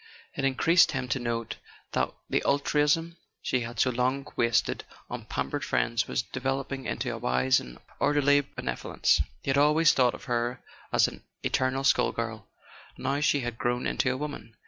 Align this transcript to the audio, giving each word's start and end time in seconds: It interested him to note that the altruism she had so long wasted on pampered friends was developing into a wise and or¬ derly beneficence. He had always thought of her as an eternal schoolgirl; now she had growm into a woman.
It 0.33 0.43
interested 0.43 0.93
him 0.93 1.07
to 1.09 1.19
note 1.19 1.57
that 1.91 2.11
the 2.27 2.41
altruism 2.43 3.17
she 3.39 3.59
had 3.59 3.79
so 3.79 3.91
long 3.91 4.25
wasted 4.35 4.83
on 5.11 5.25
pampered 5.25 5.63
friends 5.63 6.07
was 6.07 6.23
developing 6.23 6.87
into 6.87 7.13
a 7.13 7.19
wise 7.19 7.59
and 7.59 7.77
or¬ 7.99 8.15
derly 8.19 8.43
beneficence. 8.55 9.21
He 9.43 9.51
had 9.51 9.59
always 9.59 9.93
thought 9.93 10.15
of 10.15 10.23
her 10.23 10.63
as 10.91 11.07
an 11.07 11.21
eternal 11.43 11.83
schoolgirl; 11.83 12.49
now 12.97 13.19
she 13.19 13.41
had 13.41 13.59
growm 13.59 13.85
into 13.87 14.11
a 14.11 14.17
woman. 14.17 14.55